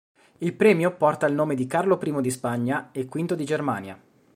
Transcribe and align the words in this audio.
Il 0.39 0.55
premio 0.55 0.95
porta 0.97 1.27
il 1.27 1.35
nome 1.35 1.53
di 1.53 1.67
Carlo 1.67 1.99
I 2.01 2.21
di 2.21 2.31
Spagna 2.31 2.89
e 2.91 3.03
V 3.05 3.35
di 3.35 3.45
Germania. 3.45 4.01